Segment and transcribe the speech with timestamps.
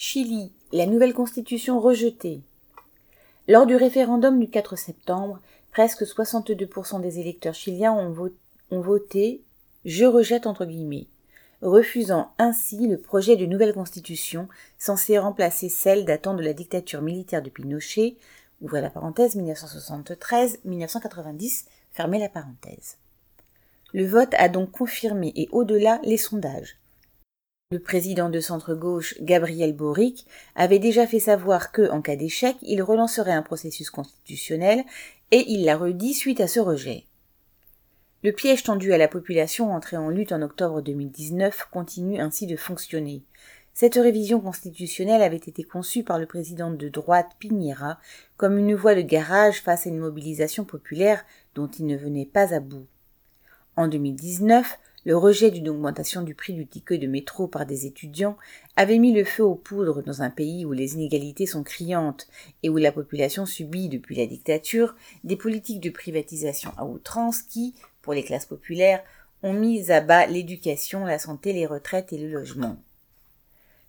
[0.00, 2.40] Chili, la nouvelle constitution rejetée.
[3.48, 5.40] Lors du référendum du 4 septembre,
[5.72, 8.14] presque 62% des électeurs chiliens ont,
[8.70, 9.42] voté
[9.84, 11.08] je rejette entre guillemets,
[11.62, 14.46] refusant ainsi le projet de nouvelle constitution
[14.78, 18.18] censé remplacer celle datant de la dictature militaire de Pinochet,
[18.62, 22.98] ouvrez la parenthèse 1973-1990, fermez la parenthèse.
[23.92, 26.76] Le vote a donc confirmé et au-delà les sondages.
[27.70, 32.82] Le président de centre-gauche, Gabriel Boric, avait déjà fait savoir que, en cas d'échec, il
[32.82, 34.84] relancerait un processus constitutionnel
[35.32, 37.04] et il l'a redit suite à ce rejet.
[38.24, 42.56] Le piège tendu à la population entrée en lutte en octobre 2019 continue ainsi de
[42.56, 43.22] fonctionner.
[43.74, 47.98] Cette révision constitutionnelle avait été conçue par le président de droite Piñera
[48.38, 51.22] comme une voie de garage face à une mobilisation populaire
[51.54, 52.86] dont il ne venait pas à bout.
[53.76, 58.36] En 2019, le rejet d'une augmentation du prix du ticket de métro par des étudiants
[58.76, 62.26] avait mis le feu aux poudres dans un pays où les inégalités sont criantes
[62.62, 67.74] et où la population subit depuis la dictature des politiques de privatisation à outrance qui,
[68.02, 69.02] pour les classes populaires,
[69.42, 72.76] ont mis à bas l'éducation, la santé, les retraites et le logement.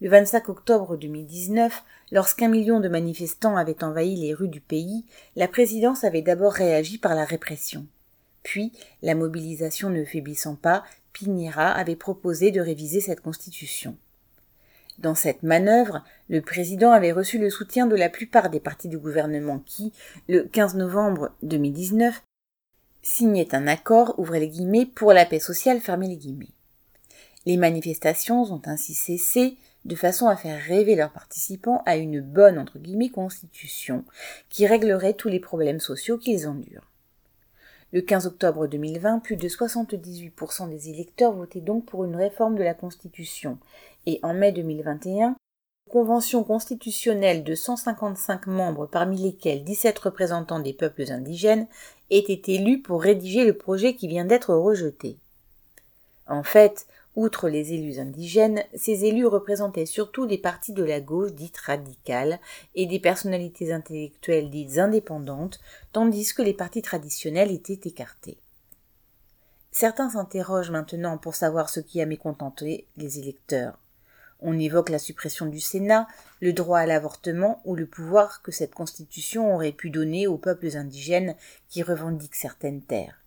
[0.00, 5.48] Le 25 octobre 2019, lorsqu'un million de manifestants avaient envahi les rues du pays, la
[5.48, 7.86] présidence avait d'abord réagi par la répression.
[8.42, 8.72] Puis,
[9.02, 13.96] la mobilisation ne faiblissant pas, Pinera avait proposé de réviser cette constitution.
[14.98, 18.98] Dans cette manœuvre, le président avait reçu le soutien de la plupart des partis du
[18.98, 19.92] gouvernement qui,
[20.28, 22.22] le 15 novembre 2019,
[23.02, 26.54] signait un accord, ouvrez les guillemets, pour la paix sociale, fermez les guillemets.
[27.46, 32.58] Les manifestations ont ainsi cessé de façon à faire rêver leurs participants à une bonne
[32.58, 34.04] entre guillemets constitution
[34.50, 36.87] qui réglerait tous les problèmes sociaux qu'ils endurent.
[37.92, 42.62] Le 15 octobre 2020, plus de 78% des électeurs votaient donc pour une réforme de
[42.62, 43.58] la Constitution
[44.04, 45.36] et en mai 2021,
[45.88, 51.66] convention constitutionnelle de 155 membres parmi lesquels 17 représentants des peuples indigènes
[52.10, 55.16] était élu pour rédiger le projet qui vient d'être rejeté.
[56.26, 56.86] En fait,
[57.18, 62.38] outre les élus indigènes, ces élus représentaient surtout des partis de la gauche dite radicale
[62.76, 65.58] et des personnalités intellectuelles dites indépendantes,
[65.92, 68.38] tandis que les partis traditionnels étaient écartés.
[69.72, 73.80] Certains s'interrogent maintenant pour savoir ce qui a mécontenté les électeurs.
[74.38, 76.06] On évoque la suppression du Sénat,
[76.40, 80.76] le droit à l'avortement ou le pouvoir que cette constitution aurait pu donner aux peuples
[80.76, 81.34] indigènes
[81.68, 83.18] qui revendiquent certaines terres.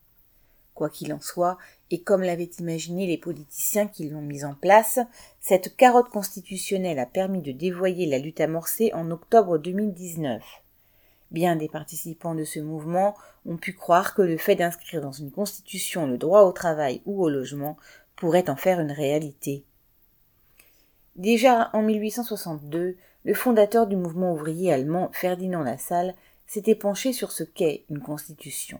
[0.82, 1.60] Quoi qu'il en soit,
[1.92, 4.98] et comme l'avaient imaginé les politiciens qui l'ont mise en place,
[5.40, 10.42] cette carotte constitutionnelle a permis de dévoyer la lutte amorcée en octobre 2019.
[11.30, 13.16] Bien des participants de ce mouvement
[13.46, 17.24] ont pu croire que le fait d'inscrire dans une constitution le droit au travail ou
[17.24, 17.78] au logement
[18.16, 19.64] pourrait en faire une réalité.
[21.16, 26.16] Déjà en 1862, le fondateur du mouvement ouvrier allemand, Ferdinand Lassalle,
[26.48, 28.80] s'était penché sur ce qu'est une constitution.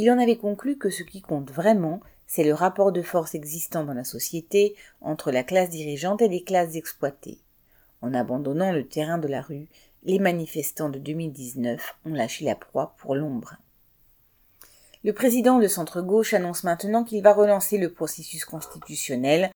[0.00, 1.98] Il en avait conclu que ce qui compte vraiment,
[2.28, 6.44] c'est le rapport de force existant dans la société entre la classe dirigeante et les
[6.44, 7.40] classes exploitées.
[8.00, 9.66] En abandonnant le terrain de la rue,
[10.04, 13.56] les manifestants de 2019 ont lâché la proie pour l'ombre.
[15.02, 19.50] Le président de centre-gauche annonce maintenant qu'il va relancer le processus constitutionnel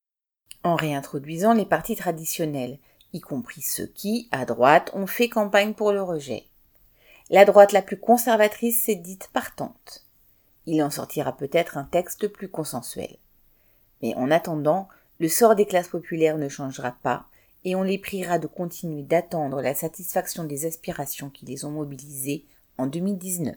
[0.64, 2.80] en réintroduisant les partis traditionnels,
[3.12, 6.47] y compris ceux qui, à droite, ont fait campagne pour le rejet.
[7.30, 10.04] La droite la plus conservatrice s'est dite partante.
[10.66, 13.16] Il en sortira peut-être un texte plus consensuel.
[14.02, 17.26] Mais en attendant, le sort des classes populaires ne changera pas,
[17.64, 22.44] et on les priera de continuer d'attendre la satisfaction des aspirations qui les ont mobilisées
[22.78, 23.56] en 2019.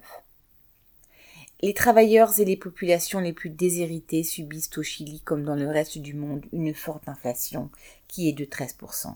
[1.62, 5.98] Les travailleurs et les populations les plus déshéritées subissent au Chili comme dans le reste
[5.98, 7.72] du monde une forte inflation
[8.08, 9.16] qui est de 13%.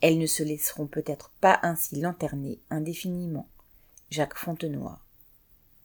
[0.00, 3.48] Elles ne se laisseront peut-être pas ainsi lanterner indéfiniment.
[4.10, 4.98] Jacques Fontenoy